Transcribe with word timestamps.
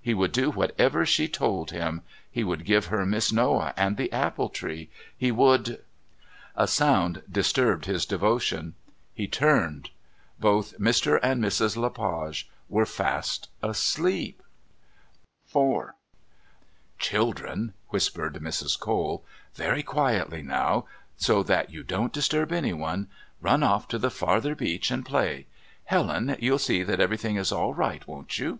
He 0.00 0.12
would 0.12 0.32
do 0.32 0.50
whatever 0.50 1.06
she 1.06 1.28
told 1.28 1.70
him; 1.70 2.02
he 2.28 2.42
would 2.42 2.64
give 2.64 2.86
her 2.86 3.06
Miss 3.06 3.30
Noah 3.30 3.72
and 3.76 3.96
the 3.96 4.10
apple 4.10 4.48
tree; 4.48 4.90
he 5.16 5.30
would 5.30 5.84
A 6.56 6.66
sound 6.66 7.22
disturbed 7.30 7.84
his 7.84 8.04
devotions. 8.04 8.74
He 9.14 9.28
turned. 9.28 9.90
Both 10.40 10.76
Mr. 10.80 11.20
and 11.22 11.40
Mrs. 11.40 11.76
Le 11.76 11.90
Page 11.90 12.50
were 12.68 12.86
fast 12.86 13.50
asleep. 13.62 14.42
IV 15.54 15.90
"Children," 16.98 17.72
whispered 17.90 18.34
Mrs. 18.42 18.76
Cole, 18.76 19.24
"very 19.54 19.84
quietly 19.84 20.42
now, 20.42 20.86
so 21.16 21.44
that 21.44 21.70
you 21.70 21.84
don't 21.84 22.12
disturb 22.12 22.50
anyone, 22.50 23.06
run 23.40 23.62
off 23.62 23.86
to 23.86 23.98
the 24.00 24.10
farther 24.10 24.56
beach 24.56 24.90
and 24.90 25.06
play. 25.06 25.46
Helen, 25.84 26.34
you'll 26.40 26.58
see 26.58 26.82
that 26.82 26.98
everything 26.98 27.36
is 27.36 27.52
all 27.52 27.74
right, 27.74 28.04
won't 28.08 28.40
you?" 28.40 28.58